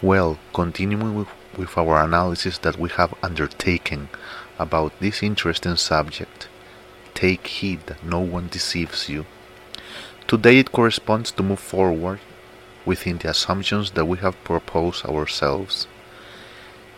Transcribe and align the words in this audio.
Well, 0.00 0.38
continuing 0.54 1.16
with, 1.16 1.28
with 1.56 1.76
our 1.76 2.04
analysis 2.04 2.58
that 2.58 2.78
we 2.78 2.88
have 2.90 3.14
undertaken 3.20 4.10
about 4.56 4.92
this 5.00 5.24
interesting 5.24 5.74
subject, 5.74 6.46
take 7.14 7.44
heed 7.48 7.80
that 7.86 8.04
no 8.04 8.20
one 8.20 8.46
deceives 8.46 9.08
you. 9.08 9.26
Today 10.28 10.60
it 10.60 10.70
corresponds 10.70 11.32
to 11.32 11.42
move 11.42 11.58
forward 11.58 12.20
within 12.86 13.18
the 13.18 13.30
assumptions 13.30 13.90
that 13.92 14.04
we 14.04 14.18
have 14.18 14.44
proposed 14.44 15.04
ourselves. 15.04 15.88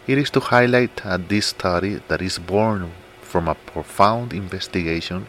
It 0.06 0.18
is 0.18 0.28
to 0.32 0.40
highlight 0.40 0.96
that 0.96 1.30
this 1.30 1.46
study 1.46 2.02
that 2.08 2.20
is 2.20 2.38
born 2.38 2.92
from 3.22 3.48
a 3.48 3.54
profound 3.54 4.34
investigation 4.34 5.26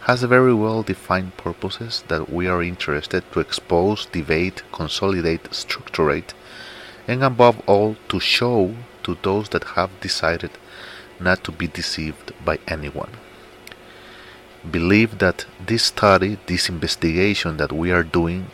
has 0.00 0.22
very 0.24 0.52
well 0.52 0.82
defined 0.82 1.38
purposes 1.38 2.04
that 2.08 2.30
we 2.30 2.46
are 2.46 2.62
interested 2.62 3.24
to 3.32 3.40
expose, 3.40 4.04
debate, 4.04 4.62
consolidate, 4.72 5.54
structurate, 5.54 6.34
and 7.08 7.24
above 7.24 7.60
all 7.66 7.96
to 8.08 8.20
show 8.20 8.76
to 9.02 9.16
those 9.22 9.48
that 9.48 9.64
have 9.64 9.90
decided 10.00 10.50
not 11.18 11.42
to 11.42 11.50
be 11.50 11.66
deceived 11.66 12.32
by 12.44 12.58
anyone. 12.68 13.10
Believe 14.70 15.18
that 15.18 15.46
this 15.64 15.84
study, 15.84 16.38
this 16.46 16.68
investigation 16.68 17.56
that 17.56 17.72
we 17.72 17.90
are 17.90 18.02
doing, 18.02 18.50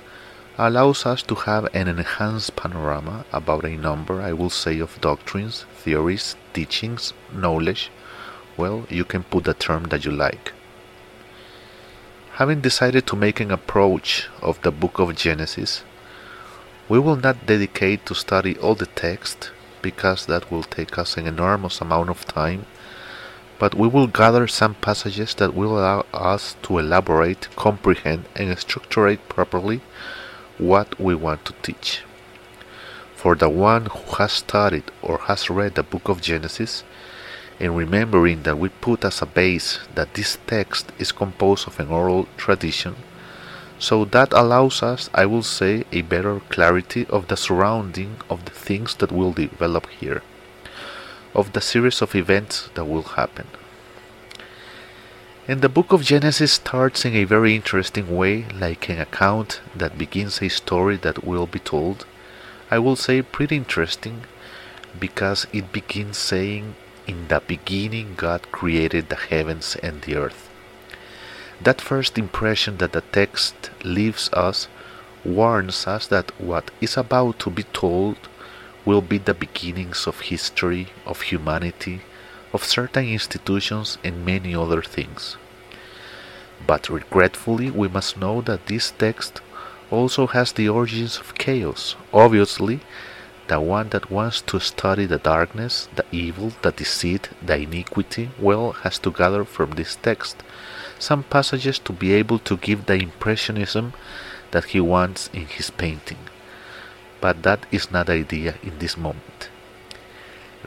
allows 0.57 1.05
us 1.05 1.23
to 1.25 1.35
have 1.35 1.65
an 1.75 1.89
enhanced 1.89 2.55
panorama 2.55 3.25
about 3.33 3.65
a 3.65 3.77
number, 3.77 4.23
I 4.23 4.33
will 4.33 4.51
say, 4.51 4.79
of 4.79 5.01
doctrines, 5.01 5.65
theories, 5.75 6.37
teachings, 6.53 7.13
knowledge. 7.33 7.91
Well, 8.57 8.87
you 8.89 9.05
can 9.05 9.25
put 9.25 9.45
the 9.45 9.55
term 9.55 9.85
that 9.85 10.05
you 10.05 10.13
like. 10.13 10.53
Having 12.35 12.61
decided 12.61 13.07
to 13.09 13.17
make 13.17 13.41
an 13.41 13.51
approach 13.51 14.29
of 14.41 14.61
the 14.63 14.71
book 14.71 15.01
of 15.01 15.17
Genesis, 15.17 15.83
we 16.89 16.99
will 16.99 17.17
not 17.17 17.47
dedicate 17.47 18.05
to 18.07 18.15
study 18.15 18.57
all 18.59 18.75
the 18.75 18.87
text 18.87 19.51
because 19.81 20.27
that 20.27 20.51
will 20.51 20.63
take 20.63 20.99
us 20.99 21.17
an 21.17 21.27
enormous 21.27 21.81
amount 21.81 22.11
of 22.11 22.27
time, 22.27 22.67
but 23.59 23.75
we 23.75 23.89
will 23.89 24.07
gather 24.07 24.47
some 24.47 24.75
passages 24.75 25.35
that 25.35 25.55
will 25.55 25.79
allow 25.79 26.05
us 26.13 26.57
to 26.63 26.79
elaborate, 26.79 27.49
comprehend, 27.57 28.25
and 28.37 28.59
structurate 28.59 29.29
properly 29.29 29.81
what 30.59 30.99
we 31.01 31.15
want 31.15 31.45
to 31.45 31.55
teach. 31.63 32.03
For 33.15 33.35
the 33.35 33.49
one 33.49 33.87
who 33.87 34.17
has 34.17 34.33
studied 34.33 34.91
or 35.01 35.19
has 35.19 35.49
read 35.49 35.77
the 35.77 35.83
book 35.83 36.09
of 36.09 36.21
Genesis, 36.21 36.85
and 37.61 37.77
remembering 37.77 38.43
that 38.43 38.59
we 38.59 38.69
put 38.69 39.05
as 39.05 39.23
a 39.23 39.27
base 39.27 39.79
that 39.95 40.15
this 40.15 40.37
text 40.47 40.93
is 40.99 41.13
composed 41.13 41.67
of 41.67 41.79
an 41.81 41.89
oral 41.89 42.29
tradition, 42.37 42.97
so 43.79 44.05
that 44.05 44.33
allows 44.33 44.83
us, 44.83 45.11
I 45.13 45.27
will 45.27 45.43
say, 45.43 45.85
a 45.93 46.03
better 46.03 46.41
clarity 46.49 47.07
of 47.07 47.29
the 47.29 47.37
surrounding 47.37 48.17
of 48.31 48.45
the 48.45 48.53
things 48.53 48.95
that 48.97 49.13
will 49.13 49.33
develop 49.33 49.89
here, 49.89 50.23
of 51.35 51.53
the 51.53 51.61
series 51.61 52.01
of 52.01 52.15
events 52.15 52.71
that 52.75 52.85
will 52.85 53.03
happen. 53.03 53.47
And 55.47 55.61
the 55.61 55.69
book 55.69 55.93
of 55.93 56.03
Genesis 56.03 56.53
starts 56.53 57.05
in 57.05 57.15
a 57.15 57.25
very 57.25 57.55
interesting 57.55 58.17
way, 58.17 58.47
like 58.55 58.89
an 58.89 58.99
account 58.99 59.61
that 59.77 59.99
begins 59.99 60.41
a 60.41 60.49
story 60.49 60.97
that 60.99 61.23
will 61.23 61.47
be 61.47 61.59
told. 61.59 62.07
I 62.71 62.79
will 62.79 62.97
say 62.97 63.21
pretty 63.21 63.57
interesting 63.57 64.23
because 64.99 65.47
it 65.53 65.71
begins 65.71 66.17
saying, 66.17 66.77
In 67.07 67.29
the 67.29 67.43
beginning, 67.47 68.15
God 68.17 68.51
created 68.53 69.11
the 69.11 69.17
heavens 69.17 69.77
and 69.83 70.01
the 70.01 70.17
earth. 70.17 70.49
That 71.65 71.81
first 71.81 72.19
impression 72.19 72.77
that 72.77 72.93
the 72.93 73.01
text 73.01 73.71
leaves 73.83 74.29
us 74.35 74.69
warns 75.25 75.87
us 75.87 76.07
that 76.09 76.31
what 76.39 76.71
is 76.79 76.99
about 76.99 77.39
to 77.39 77.49
be 77.49 77.63
told 77.63 78.19
will 78.85 79.01
be 79.01 79.17
the 79.17 79.33
beginnings 79.33 80.07
of 80.07 80.21
history, 80.21 80.89
of 81.07 81.23
humanity, 81.23 82.03
of 82.53 82.65
certain 82.65 83.07
institutions, 83.09 83.97
and 84.05 84.27
many 84.27 84.55
other 84.55 84.83
things. 84.83 85.39
But 86.67 86.91
regretfully, 86.91 87.71
we 87.71 87.89
must 87.89 88.19
know 88.19 88.43
that 88.43 88.67
this 88.67 88.91
text 88.91 89.41
also 89.91 90.27
has 90.27 90.53
the 90.53 90.69
origins 90.69 91.17
of 91.17 91.35
chaos. 91.35 91.97
Obviously, 92.13 92.81
the 93.49 93.59
one 93.59 93.89
that 93.89 94.11
wants 94.11 94.43
to 94.43 94.61
study 94.61 95.07
the 95.07 95.19
darkness, 95.19 95.89
the 95.97 96.05
evil, 96.13 96.53
the 96.61 96.73
deceit, 96.73 97.31
the 97.41 97.57
iniquity, 97.57 98.29
well, 98.39 98.73
has 98.85 98.99
to 98.99 99.11
gather 99.11 99.47
from 99.47 99.71
this 99.71 99.97
text 99.97 100.43
some 100.99 101.23
passages 101.25 101.79
to 101.81 101.93
be 101.93 102.13
able 102.13 102.39
to 102.41 102.57
give 102.57 102.87
the 102.87 102.95
impressionism 102.95 103.93
that 104.51 104.65
he 104.67 104.81
wants 104.81 105.29
in 105.33 105.47
his 105.47 105.71
painting. 105.71 106.19
But 107.21 107.43
that 107.43 107.67
is 107.73 107.91
not 107.91 108.07
the 108.07 108.13
idea 108.13 108.55
in 108.63 108.79
this 108.79 108.97
moment. 108.97 109.49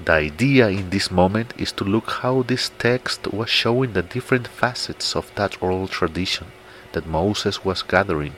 The 0.04 0.14
idea 0.14 0.70
in 0.70 0.92
this 0.92 1.10
moment 1.10 1.54
is 1.58 1.72
to 1.74 1.84
look 1.84 2.10
how 2.22 2.44
this 2.44 2.70
text 2.78 3.28
was 3.34 3.50
showing 3.50 3.94
the 3.94 4.04
different 4.04 4.48
facets 4.48 5.16
of 5.16 5.34
that 5.36 5.62
oral 5.62 5.88
tradition 5.88 6.48
that 6.92 7.08
Moses 7.08 7.66
was 7.66 7.82
gathering. 7.82 8.36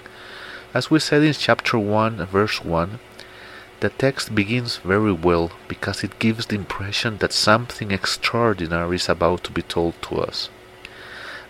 As 0.74 0.90
we 0.90 1.00
said 1.00 1.24
in 1.24 1.34
chapter 1.34 1.78
1, 1.78 2.26
verse 2.28 2.64
1, 2.64 3.00
the 3.80 3.90
text 3.90 4.36
begins 4.36 4.78
very 4.78 5.12
well 5.12 5.52
because 5.68 6.04
it 6.04 6.20
gives 6.20 6.46
the 6.46 6.56
impression 6.56 7.18
that 7.18 7.34
something 7.34 7.92
extraordinary 7.92 8.96
is 8.96 9.10
about 9.10 9.44
to 9.46 9.52
be 9.52 9.62
told 9.62 10.02
to 10.04 10.20
us. 10.20 10.50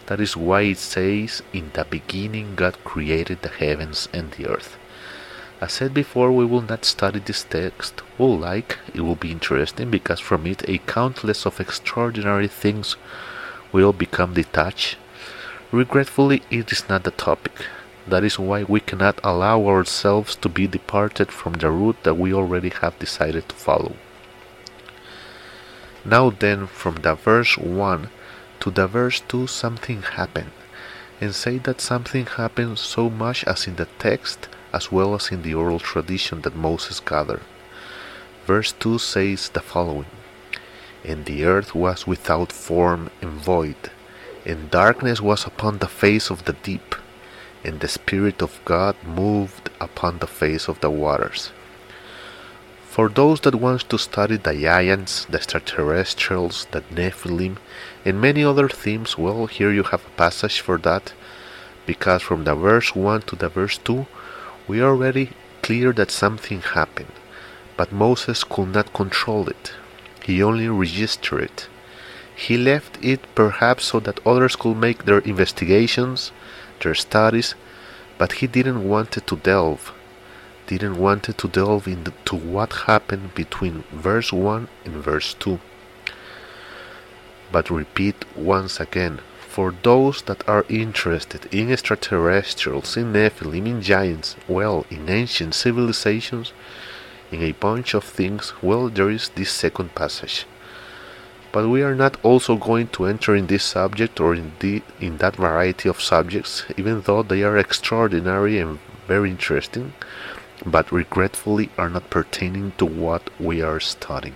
That 0.09 0.19
is 0.19 0.35
why 0.35 0.61
it 0.61 0.79
says, 0.79 1.43
In 1.53 1.69
the 1.75 1.85
beginning 1.85 2.55
God 2.55 2.83
created 2.83 3.43
the 3.43 3.49
heavens 3.49 4.09
and 4.11 4.31
the 4.31 4.47
earth. 4.47 4.75
As 5.61 5.73
said 5.73 5.93
before, 5.93 6.31
we 6.31 6.45
will 6.45 6.63
not 6.63 6.83
study 6.83 7.19
this 7.19 7.43
text. 7.43 8.01
We'll 8.17 8.35
like, 8.35 8.79
it 8.91 9.01
will 9.01 9.15
be 9.15 9.31
interesting 9.31 9.91
because 9.91 10.19
from 10.19 10.47
it 10.47 10.67
a 10.67 10.79
countless 10.79 11.45
of 11.45 11.59
extraordinary 11.59 12.47
things 12.47 12.95
will 13.71 13.93
become 13.93 14.33
detached. 14.33 14.97
Regretfully, 15.71 16.41
it 16.49 16.71
is 16.71 16.89
not 16.89 17.03
the 17.03 17.11
topic. 17.11 17.67
That 18.07 18.23
is 18.23 18.39
why 18.39 18.63
we 18.63 18.79
cannot 18.79 19.19
allow 19.23 19.67
ourselves 19.67 20.35
to 20.37 20.49
be 20.49 20.65
departed 20.65 21.31
from 21.31 21.53
the 21.53 21.69
route 21.69 22.01
that 22.01 22.15
we 22.15 22.33
already 22.33 22.69
have 22.81 22.97
decided 22.97 23.47
to 23.47 23.55
follow. 23.55 23.93
Now 26.03 26.31
then, 26.31 26.65
from 26.65 26.95
the 26.95 27.13
verse 27.13 27.59
1 27.59 28.09
to 28.59 28.71
the 28.71 28.87
verse 28.87 29.21
2 29.27 29.47
something 29.47 30.01
happened, 30.01 30.51
and 31.21 31.33
say 31.33 31.57
that 31.59 31.81
something 31.81 32.25
happened 32.25 32.79
so 32.79 33.09
much 33.09 33.43
as 33.45 33.67
in 33.67 33.75
the 33.75 33.87
text 33.99 34.47
as 34.73 34.91
well 34.91 35.15
as 35.15 35.31
in 35.31 35.41
the 35.41 35.53
oral 35.53 35.79
tradition 35.79 36.41
that 36.41 36.55
Moses 36.55 36.99
gathered. 36.99 37.41
Verse 38.45 38.71
2 38.73 38.99
says 38.99 39.49
the 39.49 39.61
following 39.61 40.05
And 41.03 41.25
the 41.25 41.45
earth 41.45 41.73
was 41.73 42.07
without 42.07 42.51
form 42.51 43.09
and 43.21 43.31
void, 43.31 43.91
and 44.45 44.71
darkness 44.71 45.21
was 45.21 45.45
upon 45.45 45.77
the 45.77 45.87
face 45.87 46.29
of 46.29 46.45
the 46.45 46.53
deep, 46.53 46.95
and 47.63 47.79
the 47.79 47.87
Spirit 47.87 48.41
of 48.41 48.59
God 48.65 48.95
moved 49.03 49.69
upon 49.79 50.19
the 50.19 50.27
face 50.27 50.67
of 50.67 50.79
the 50.81 50.89
waters. 50.89 51.51
For 52.89 53.07
those 53.07 53.41
that 53.41 53.53
want 53.53 53.87
to 53.89 53.99
study 53.99 54.37
the 54.37 54.55
giants, 54.55 55.25
the 55.25 55.37
extraterrestrials, 55.37 56.65
the 56.71 56.81
Nephilim, 56.81 57.57
and 58.03 58.19
many 58.19 58.43
other 58.43 58.67
themes, 58.67 59.15
well, 59.15 59.45
here 59.45 59.71
you 59.71 59.83
have 59.83 60.03
a 60.07 60.17
passage 60.17 60.59
for 60.59 60.79
that, 60.79 61.13
because 61.85 62.23
from 62.23 62.45
the 62.45 62.55
verse 62.55 62.95
1 62.95 63.21
to 63.27 63.35
the 63.35 63.47
verse 63.47 63.77
2, 63.77 64.07
we 64.67 64.81
are 64.81 64.89
already 64.89 65.29
clear 65.61 65.93
that 65.93 66.09
something 66.09 66.61
happened, 66.61 67.11
but 67.77 67.91
Moses 67.91 68.43
could 68.43 68.69
not 68.69 68.91
control 68.91 69.47
it. 69.47 69.73
He 70.25 70.41
only 70.41 70.67
registered 70.67 71.43
it. 71.43 71.67
He 72.35 72.57
left 72.57 72.97
it 73.05 73.19
perhaps 73.35 73.85
so 73.85 73.99
that 73.99 74.25
others 74.25 74.55
could 74.55 74.77
make 74.77 75.05
their 75.05 75.19
investigations, 75.19 76.31
their 76.81 76.95
studies, 76.95 77.53
but 78.17 78.31
he 78.41 78.47
didn't 78.47 78.89
want 78.89 79.11
to 79.11 79.35
delve 79.35 79.93
didn't 80.69 80.99
want 80.99 81.23
to 81.23 81.47
delve 81.47 81.87
into 81.87 82.35
what 82.35 82.85
happened 82.85 83.33
between 83.33 83.83
verse 83.91 84.31
1 84.31 84.67
and 84.85 84.93
verse 85.03 85.33
2. 85.39 85.59
But 87.51 87.71
repeat 87.71 88.23
once 88.35 88.79
again, 88.79 89.19
for 89.39 89.73
those 89.81 90.21
that 90.27 90.47
are 90.47 90.65
interested 90.69 91.51
in 91.51 91.71
extraterrestrials, 91.71 92.95
in 92.95 93.13
Nephilim, 93.13 93.65
in 93.65 93.81
giants, 93.81 94.35
well, 94.47 94.85
in 94.91 95.09
ancient 95.09 95.55
civilizations, 95.55 96.53
in 97.31 97.41
a 97.41 97.53
bunch 97.53 97.95
of 97.95 98.03
things, 98.03 98.53
well, 98.61 98.89
there 98.89 99.09
is 99.09 99.29
this 99.29 99.49
second 99.49 99.95
passage. 99.95 100.45
But 101.51 101.67
we 101.67 101.81
are 101.81 101.95
not 101.95 102.17
also 102.21 102.57
going 102.57 102.89
to 102.89 103.05
enter 103.05 103.35
in 103.35 103.47
this 103.47 103.63
subject 103.63 104.19
or 104.19 104.35
in, 104.35 104.51
the, 104.59 104.83
in 104.99 105.17
that 105.17 105.35
variety 105.35 105.89
of 105.89 105.99
subjects, 105.99 106.63
even 106.77 107.01
though 107.01 107.23
they 107.23 107.41
are 107.41 107.57
extraordinary 107.57 108.59
and 108.59 108.77
very 109.07 109.31
interesting 109.31 109.93
but 110.65 110.91
regretfully 110.91 111.69
are 111.77 111.89
not 111.89 112.09
pertaining 112.09 112.73
to 112.77 112.85
what 112.85 113.29
we 113.39 113.61
are 113.61 113.79
studying. 113.79 114.35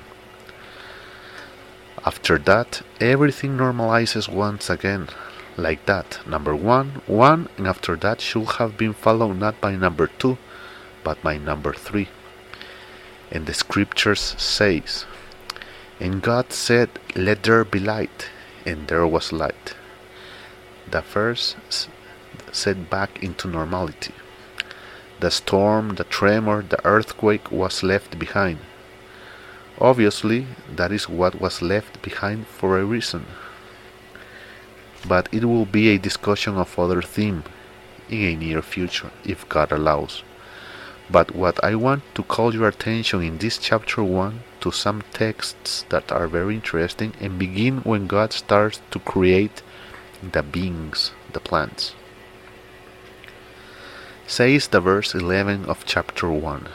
After 2.05 2.37
that, 2.39 2.81
everything 2.99 3.57
normalizes 3.57 4.27
once 4.27 4.69
again, 4.69 5.07
like 5.55 5.85
that. 5.85 6.19
Number 6.27 6.55
one, 6.55 7.01
one, 7.07 7.47
and 7.57 7.67
after 7.67 7.95
that 7.95 8.19
should 8.19 8.47
have 8.59 8.77
been 8.77 8.93
followed 8.93 9.35
not 9.39 9.61
by 9.61 9.75
number 9.75 10.07
two, 10.07 10.37
but 11.03 11.21
by 11.21 11.37
number 11.37 11.73
three. 11.73 12.09
And 13.31 13.45
the 13.45 13.53
scriptures 13.53 14.35
says, 14.37 15.05
And 15.99 16.21
God 16.21 16.51
said, 16.51 16.89
Let 17.15 17.43
there 17.43 17.63
be 17.63 17.79
light, 17.79 18.29
and 18.65 18.87
there 18.87 19.07
was 19.07 19.31
light. 19.31 19.75
The 20.89 21.01
first 21.01 21.55
set 22.51 22.89
back 22.89 23.23
into 23.23 23.47
normality. 23.47 24.13
The 25.23 25.31
storm, 25.31 25.95
the 25.95 26.03
tremor, 26.03 26.63
the 26.63 26.85
earthquake 26.85 27.49
was 27.49 27.81
left 27.81 28.19
behind. 28.19 28.57
Obviously, 29.79 30.47
that 30.75 30.91
is 30.91 31.07
what 31.07 31.39
was 31.39 31.61
left 31.61 32.01
behind 32.01 32.45
for 32.45 32.77
a 32.77 32.83
reason. 32.83 33.25
But 35.07 35.29
it 35.31 35.45
will 35.45 35.65
be 35.65 35.87
a 35.87 35.97
discussion 35.97 36.57
of 36.57 36.77
other 36.77 37.01
theme 37.01 37.45
in 38.09 38.21
a 38.21 38.35
near 38.35 38.61
future, 38.61 39.11
if 39.23 39.47
God 39.47 39.71
allows. 39.71 40.23
But 41.09 41.33
what 41.33 41.63
I 41.63 41.75
want 41.75 42.03
to 42.15 42.23
call 42.23 42.53
your 42.53 42.67
attention 42.67 43.21
in 43.21 43.37
this 43.37 43.57
chapter 43.57 44.03
1 44.03 44.41
to 44.59 44.71
some 44.71 45.03
texts 45.13 45.85
that 45.87 46.11
are 46.11 46.27
very 46.27 46.55
interesting 46.55 47.13
and 47.21 47.39
begin 47.39 47.77
when 47.83 48.07
God 48.07 48.33
starts 48.33 48.81
to 48.91 48.99
create 48.99 49.61
the 50.21 50.43
beings, 50.43 51.13
the 51.31 51.39
plants 51.39 51.95
says 54.27 54.67
the 54.67 54.79
verse 54.79 55.13
11 55.13 55.65
of 55.65 55.85
chapter 55.85 56.29
1. 56.29 56.67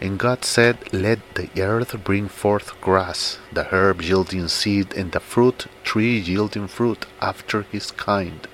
And 0.00 0.18
God 0.18 0.44
said, 0.44 0.92
Let 0.92 1.20
the 1.34 1.48
earth 1.60 2.04
bring 2.04 2.28
forth 2.28 2.78
grass, 2.80 3.38
the 3.50 3.64
herb 3.64 4.02
yielding 4.02 4.48
seed, 4.48 4.92
and 4.94 5.12
the 5.12 5.20
fruit 5.20 5.66
tree 5.84 6.18
yielding 6.18 6.68
fruit 6.68 7.06
after 7.20 7.62
his 7.62 7.90
kind. 7.90 8.46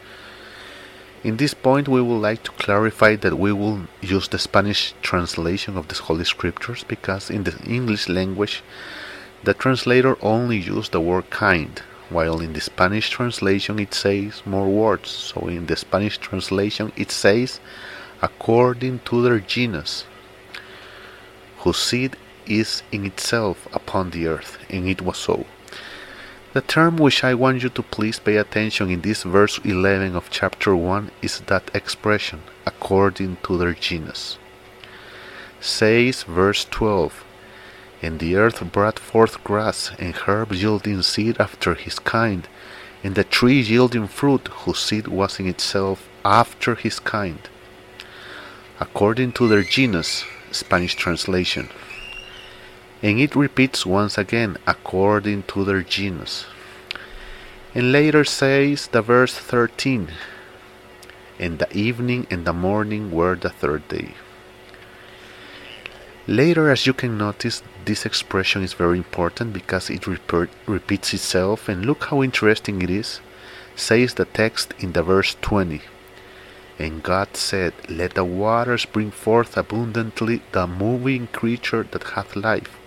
In 1.24 1.36
this 1.36 1.54
point, 1.54 1.88
we 1.88 2.02
would 2.02 2.20
like 2.20 2.42
to 2.44 2.50
clarify 2.52 3.16
that 3.16 3.38
we 3.38 3.52
will 3.52 3.82
use 4.00 4.28
the 4.28 4.38
Spanish 4.38 4.94
translation 5.02 5.76
of 5.76 5.88
the 5.88 5.94
Holy 5.94 6.24
Scriptures 6.24 6.84
because 6.86 7.30
in 7.30 7.44
the 7.44 7.56
English 7.64 8.08
language, 8.08 8.62
the 9.44 9.54
translator 9.54 10.16
only 10.20 10.58
used 10.58 10.92
the 10.92 11.00
word 11.00 11.30
kind, 11.30 11.82
while 12.12 12.40
in 12.40 12.52
the 12.52 12.60
Spanish 12.60 13.10
translation 13.10 13.78
it 13.78 13.94
says 13.94 14.42
more 14.44 14.68
words. 14.68 15.10
So 15.10 15.48
in 15.48 15.66
the 15.66 15.76
Spanish 15.76 16.18
translation 16.18 16.92
it 16.96 17.10
says 17.10 17.60
according 18.22 19.00
to 19.00 19.22
their 19.22 19.40
genus, 19.40 20.04
whose 21.58 21.78
seed 21.78 22.16
is 22.46 22.82
in 22.92 23.04
itself 23.04 23.66
upon 23.72 24.10
the 24.10 24.26
earth, 24.26 24.58
and 24.70 24.88
it 24.88 25.02
was 25.02 25.18
so. 25.18 25.44
The 26.52 26.60
term 26.60 26.96
which 26.96 27.24
I 27.24 27.34
want 27.34 27.62
you 27.62 27.70
to 27.70 27.82
please 27.82 28.18
pay 28.18 28.36
attention 28.36 28.90
in 28.90 29.00
this 29.00 29.22
verse 29.22 29.58
11 29.64 30.14
of 30.14 30.30
chapter 30.30 30.76
1 30.76 31.10
is 31.22 31.40
that 31.46 31.70
expression, 31.74 32.42
according 32.66 33.38
to 33.44 33.56
their 33.56 33.72
genus. 33.72 34.38
Says 35.60 36.24
verse 36.24 36.66
12, 36.70 37.24
and 38.02 38.18
the 38.18 38.34
earth 38.34 38.60
brought 38.72 38.98
forth 38.98 39.42
grass, 39.44 39.92
and 39.98 40.14
herb 40.26 40.52
yielding 40.52 41.00
seed 41.02 41.36
after 41.40 41.74
his 41.74 42.00
kind, 42.00 42.48
and 43.04 43.14
the 43.14 43.24
tree 43.24 43.60
yielding 43.60 44.08
fruit, 44.08 44.48
whose 44.48 44.80
seed 44.80 45.06
was 45.06 45.38
in 45.38 45.46
itself 45.46 46.08
after 46.24 46.74
his 46.74 46.98
kind, 46.98 47.48
according 48.80 49.32
to 49.32 49.46
their 49.48 49.62
genus, 49.62 50.24
Spanish 50.50 50.96
translation. 50.96 51.68
And 53.02 53.20
it 53.20 53.36
repeats 53.36 53.86
once 53.86 54.18
again, 54.18 54.58
according 54.66 55.44
to 55.44 55.64
their 55.64 55.82
genus. 55.82 56.46
And 57.74 57.90
later 57.90 58.24
says 58.24 58.88
the 58.88 59.02
verse 59.02 59.34
13, 59.34 60.08
and 61.38 61.58
the 61.58 61.76
evening 61.76 62.26
and 62.30 62.44
the 62.44 62.52
morning 62.52 63.10
were 63.10 63.34
the 63.34 63.50
third 63.50 63.88
day. 63.88 64.14
Later, 66.28 66.70
as 66.70 66.86
you 66.86 66.92
can 66.92 67.18
notice, 67.18 67.64
this 67.84 68.06
expression 68.06 68.62
is 68.62 68.74
very 68.74 68.96
important 68.96 69.52
because 69.52 69.90
it 69.90 70.06
repeats 70.06 71.12
itself, 71.12 71.68
and 71.68 71.84
look 71.84 72.04
how 72.04 72.22
interesting 72.22 72.80
it 72.80 72.90
is. 72.90 73.20
Says 73.74 74.14
the 74.14 74.24
text 74.26 74.72
in 74.78 74.92
the 74.92 75.02
verse 75.02 75.34
20. 75.40 75.82
And 76.78 77.02
God 77.02 77.36
said, 77.36 77.72
Let 77.88 78.14
the 78.14 78.24
waters 78.24 78.84
bring 78.84 79.10
forth 79.10 79.56
abundantly 79.56 80.42
the 80.52 80.68
moving 80.68 81.26
creature 81.26 81.86
that 81.90 82.04
hath 82.14 82.36
life, 82.36 82.78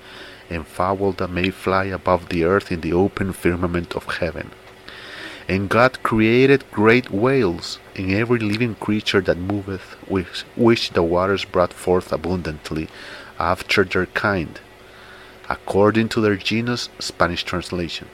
and 0.50 0.66
fowl 0.66 1.12
that 1.14 1.30
may 1.30 1.50
fly 1.50 1.86
above 1.86 2.30
the 2.30 2.46
earth 2.46 2.72
in 2.72 2.80
the 2.80 2.94
open 2.94 3.34
firmament 3.34 3.98
of 3.98 4.06
heaven. 4.06 4.52
And 5.48 5.70
God 5.70 6.02
created 6.04 6.72
great 6.72 7.12
whales, 7.12 7.80
and 7.96 8.12
every 8.12 8.40
living 8.40 8.76
creature 8.76 9.22
that 9.22 9.38
moveth, 9.38 9.96
which, 10.08 10.44
which 10.56 10.92
the 10.92 11.04
waters 11.04 11.46
brought 11.46 11.74
forth 11.74 12.12
abundantly, 12.12 12.88
after 13.40 13.84
their 13.84 14.06
kind, 14.08 14.60
according 15.50 16.10
to 16.10 16.22
their 16.22 16.36
genus, 16.36 16.90
Spanish 17.00 17.44
translation, 17.44 18.08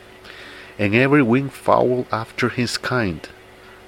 and 0.78 0.96
every 0.96 1.22
winged 1.22 1.54
fowl 1.54 2.06
after 2.12 2.50
his 2.50 2.78
kind, 2.78 3.30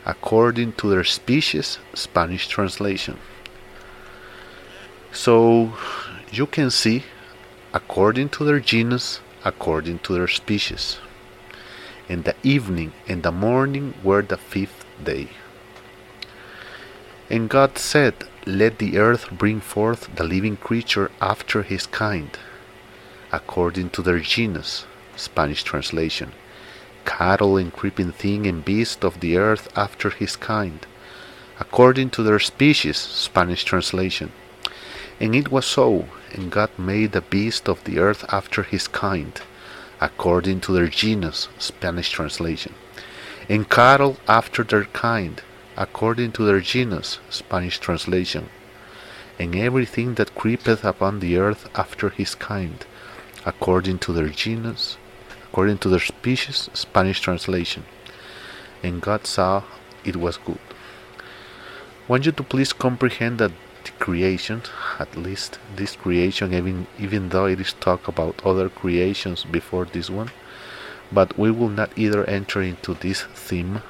according 0.06 0.74
to 0.74 0.90
their 0.90 1.04
species, 1.04 1.80
Spanish 1.94 2.48
translation. 2.48 3.18
So 5.12 5.74
you 6.32 6.46
can 6.46 6.72
see, 6.72 7.04
according 7.74 8.30
to 8.30 8.44
their 8.44 8.60
genus, 8.60 9.22
according 9.46 10.00
to 10.00 10.14
their 10.14 10.28
species. 10.28 10.98
And 12.10 12.24
the 12.24 12.36
evening 12.44 12.94
and 13.08 13.24
the 13.24 13.32
morning 13.32 13.94
were 14.04 14.22
the 14.22 14.38
fifth 14.38 14.86
day. 15.04 15.30
And 17.30 17.50
God 17.50 17.78
said, 17.78 18.14
let 18.46 18.80
the 18.80 18.98
earth 18.98 19.32
bring 19.32 19.62
forth 19.62 20.16
the 20.16 20.26
living 20.26 20.58
creature 20.58 21.10
after 21.22 21.64
his 21.64 21.86
kind, 21.88 22.38
according 23.32 23.92
to 23.92 24.02
their 24.02 24.20
genus, 24.20 24.86
Spanish 25.16 25.64
translation, 25.64 26.34
cattle 27.06 27.58
and 27.58 27.72
creeping 27.72 28.12
thing 28.12 28.46
and 28.46 28.66
beast 28.66 29.04
of 29.04 29.22
the 29.22 29.38
earth 29.38 29.72
after 29.78 30.10
his 30.10 30.36
kind, 30.36 30.86
according 31.60 32.10
to 32.10 32.24
their 32.24 32.40
species, 32.40 32.98
Spanish 32.98 33.64
translation. 33.64 34.32
And 35.20 35.34
it 35.34 35.52
was 35.52 35.66
so, 35.66 36.08
and 36.34 36.52
God 36.52 36.72
made 36.78 37.14
the 37.14 37.22
beast 37.22 37.70
of 37.70 37.84
the 37.86 38.00
earth 38.00 38.26
after 38.34 38.64
his 38.64 38.88
kind, 38.88 39.40
according 40.02 40.60
to 40.62 40.74
their 40.74 40.88
genus, 40.88 41.48
Spanish 41.58 42.10
translation, 42.10 42.74
and 43.48 43.70
cattle 43.70 44.18
after 44.28 44.64
their 44.64 44.86
kind, 44.86 45.42
according 45.76 46.32
to 46.34 46.46
their 46.46 46.60
genus, 46.60 47.20
Spanish 47.30 47.80
translation, 47.80 48.50
and 49.40 49.56
everything 49.56 50.16
that 50.16 50.36
creepeth 50.36 50.84
upon 50.84 51.20
the 51.20 51.38
earth 51.38 51.68
after 51.76 52.10
his 52.10 52.36
kind, 52.36 52.86
according 53.46 54.00
to 54.00 54.14
their 54.14 54.30
genus, 54.30 54.98
according 55.46 55.78
to 55.80 55.90
their 55.90 56.00
species, 56.00 56.70
Spanish 56.74 57.20
translation. 57.20 57.84
And 58.84 59.02
God 59.02 59.26
saw 59.26 59.64
it 60.04 60.16
was 60.16 60.38
good. 60.38 60.60
Want 62.08 62.26
you 62.26 62.32
to 62.34 62.44
please 62.44 62.74
comprehend 62.74 63.40
that 63.40 63.52
the 63.84 63.92
creation, 63.92 64.62
at 65.00 65.16
least 65.16 65.60
this 65.76 65.96
creation, 65.96 66.54
even, 66.54 66.88
even 67.00 67.30
though 67.30 67.46
it 67.46 67.60
is 67.60 67.74
talk 67.74 68.08
about 68.08 68.46
other 68.46 68.70
creations 68.70 69.44
before 69.44 69.86
this 69.86 70.10
one, 70.10 70.30
but 71.12 71.38
we 71.38 71.52
will 71.52 71.70
not 71.70 71.92
either 71.98 72.24
enter 72.26 72.62
into 72.62 72.94
this 72.94 73.24
theme 73.34 73.82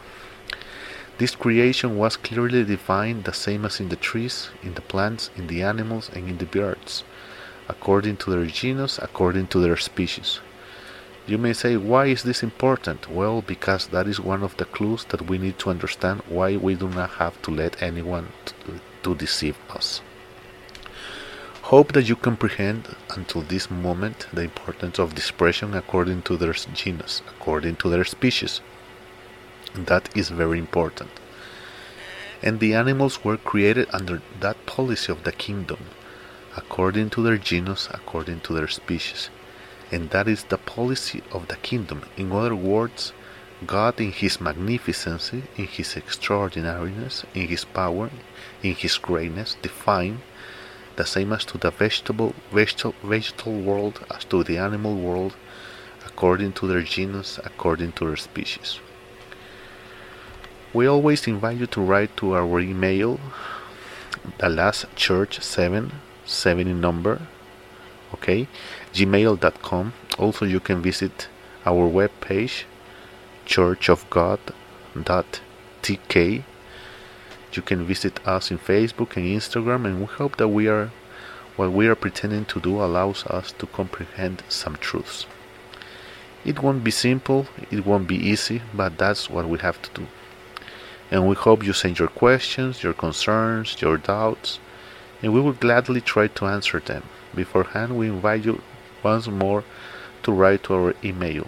this 1.19 1.35
creation 1.35 1.97
was 1.97 2.17
clearly 2.17 2.63
defined 2.63 3.23
the 3.23 3.33
same 3.33 3.65
as 3.65 3.79
in 3.79 3.89
the 3.89 3.95
trees, 3.95 4.49
in 4.63 4.73
the 4.73 4.81
plants, 4.81 5.29
in 5.35 5.47
the 5.47 5.61
animals, 5.61 6.09
and 6.13 6.27
in 6.27 6.37
the 6.39 6.45
birds, 6.45 7.03
according 7.69 8.17
to 8.17 8.31
their 8.31 8.45
genus, 8.47 8.97
according 8.97 9.47
to 9.47 9.59
their 9.59 9.77
species. 9.77 10.39
You 11.25 11.37
may 11.37 11.53
say, 11.53 11.77
why 11.77 12.07
is 12.07 12.23
this 12.23 12.43
important? 12.43 13.09
Well, 13.09 13.41
because 13.41 13.87
that 13.87 14.07
is 14.07 14.19
one 14.19 14.43
of 14.43 14.57
the 14.57 14.65
clues 14.65 15.05
that 15.05 15.29
we 15.29 15.37
need 15.37 15.57
to 15.59 15.69
understand 15.69 16.21
why 16.27 16.57
we 16.57 16.75
do 16.75 16.89
not 16.89 17.11
have 17.11 17.41
to 17.43 17.51
let 17.51 17.81
anyone 17.81 18.29
to, 19.03 19.15
deceive 19.15 19.57
us. 19.69 20.01
Hope 21.63 21.91
that 21.93 22.09
you 22.09 22.15
comprehend 22.15 22.95
until 23.15 23.41
this 23.41 23.69
moment 23.69 24.27
the 24.33 24.43
importance 24.43 24.97
of 24.97 25.11
the 25.11 25.17
expression 25.17 25.73
according 25.73 26.23
to 26.23 26.37
their 26.37 26.53
genus, 26.53 27.21
according 27.27 27.75
to 27.77 27.89
their 27.89 28.05
species. 28.05 28.61
That 29.75 30.15
is 30.15 30.29
very 30.29 30.59
important. 30.59 31.09
And 32.43 32.59
the 32.59 32.75
animals 32.75 33.23
were 33.23 33.37
created 33.37 33.87
under 33.91 34.21
that 34.39 34.65
policy 34.67 35.11
of 35.11 35.23
the 35.23 35.31
kingdom, 35.31 35.79
according 36.55 37.09
to 37.11 37.23
their 37.23 37.37
genus, 37.37 37.87
according 37.91 38.41
to 38.41 38.53
their 38.53 38.67
species. 38.67 39.29
And 39.91 40.11
that 40.11 40.27
is 40.27 40.43
the 40.43 40.59
policy 40.59 41.23
of 41.31 41.47
the 41.47 41.55
kingdom. 41.55 42.03
In 42.17 42.31
other 42.31 42.55
words, 42.55 43.13
God 43.65 43.99
in 43.99 44.11
His 44.11 44.39
magnificency, 44.39 45.43
in 45.57 45.65
His 45.65 45.95
extraordinariness, 45.95 47.25
in 47.33 47.47
His 47.47 47.65
power, 47.65 48.11
in 48.61 48.75
His 48.75 48.97
greatness, 48.97 49.55
defined 49.61 50.21
the 50.97 51.05
same 51.05 51.33
as 51.33 51.45
to 51.45 51.57
the 51.57 51.71
vegetable, 51.71 52.35
vegetable, 52.51 52.95
vegetable 53.03 53.59
world 53.59 54.05
as 54.13 54.25
to 54.25 54.43
the 54.43 54.57
animal 54.57 54.95
world, 54.95 55.35
according 56.05 56.53
to 56.53 56.67
their 56.67 56.83
genus, 56.83 57.39
according 57.43 57.93
to 57.93 58.05
their 58.05 58.17
species. 58.17 58.79
We 60.73 60.87
always 60.87 61.27
invite 61.27 61.57
you 61.57 61.67
to 61.67 61.81
write 61.81 62.17
to 62.17 62.35
our 62.35 62.59
email, 62.59 63.19
the 64.39 64.49
last 64.49 64.85
church 64.95 65.39
7, 65.39 65.91
7 66.25 66.67
in 66.67 66.81
number, 66.81 67.21
okay? 68.13 68.47
gmail.com 68.93 69.93
also 70.17 70.45
you 70.45 70.59
can 70.59 70.81
visit 70.81 71.27
our 71.65 71.89
webpage, 71.89 72.63
churchofgod.tk 73.45 76.43
you 77.55 77.61
can 77.61 77.85
visit 77.85 78.27
us 78.27 78.49
in 78.49 78.57
facebook 78.57 79.15
and 79.15 79.25
instagram 79.25 79.85
and 79.85 79.99
we 79.99 80.05
hope 80.05 80.37
that 80.37 80.47
we 80.47 80.67
are 80.67 80.91
what 81.55 81.71
we 81.71 81.87
are 81.87 81.95
pretending 81.95 82.45
to 82.45 82.59
do 82.59 82.81
allows 82.81 83.25
us 83.27 83.51
to 83.51 83.67
comprehend 83.67 84.41
some 84.49 84.75
truths. 84.77 85.27
It 86.43 86.63
won't 86.63 86.83
be 86.83 86.91
simple 86.91 87.47
it 87.69 87.85
won't 87.85 88.07
be 88.07 88.15
easy 88.15 88.61
but 88.73 88.97
that's 88.97 89.29
what 89.29 89.47
we 89.47 89.59
have 89.59 89.79
to 89.83 89.89
do 89.93 90.07
and 91.13 91.27
we 91.29 91.35
hope 91.35 91.63
you 91.63 91.73
send 91.73 91.97
your 91.99 92.13
questions 92.23 92.83
your 92.83 92.97
concerns 93.05 93.81
your 93.81 93.97
doubts 93.97 94.59
and 95.21 95.33
we 95.33 95.39
will 95.39 95.59
gladly 95.65 96.01
try 96.01 96.25
to 96.27 96.45
answer 96.45 96.79
them 96.81 97.03
beforehand 97.33 97.95
we 97.95 98.07
invite 98.07 98.43
you 98.43 98.61
once 99.03 99.27
more 99.27 99.63
to 100.23 100.31
write 100.31 100.63
to 100.63 100.73
our 100.73 100.93
email 101.03 101.47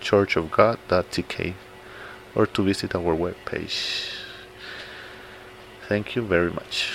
churchofgod.tk 0.00 1.54
or 2.34 2.46
to 2.46 2.62
visit 2.62 2.94
our 2.94 3.16
webpage. 3.16 4.14
Thank 5.88 6.14
you 6.14 6.22
very 6.22 6.50
much. 6.50 6.92